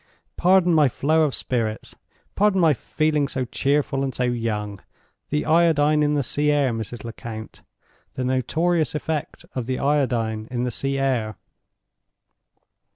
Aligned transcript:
Pardon 0.35 0.73
my 0.73 0.89
flow 0.89 1.21
of 1.25 1.35
spirits; 1.35 1.95
pardon 2.33 2.59
my 2.59 2.73
feeling 2.73 3.27
so 3.27 3.45
cheerful 3.45 4.03
and 4.03 4.15
so 4.15 4.23
young. 4.23 4.79
The 5.29 5.45
Iodine 5.45 6.01
in 6.01 6.15
the 6.15 6.23
sea 6.23 6.49
air, 6.51 6.73
Mrs. 6.73 7.03
Lecount—the 7.03 8.23
notorious 8.23 8.95
effect 8.95 9.45
of 9.53 9.67
the 9.67 9.77
Iodine 9.77 10.47
in 10.49 10.63
the 10.63 10.71
sea 10.71 10.97
air!" 10.97 11.35